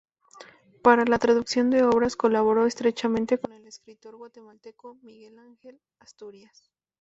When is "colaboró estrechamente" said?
2.15-3.37